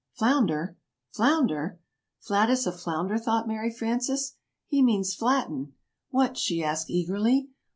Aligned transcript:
"Flounder? 0.13 0.79
Flounder? 1.13 1.79
'Flat 2.21 2.49
as 2.49 2.65
a 2.65 2.71
flounder,'" 2.71 3.19
thought 3.19 3.47
Mary 3.47 3.69
Frances 3.71 4.33
"he 4.65 4.81
means 4.81 5.13
flatten." 5.13 5.73
"What?" 6.09 6.39
she 6.39 6.63
asked 6.63 6.89
eagerly. 6.89 7.49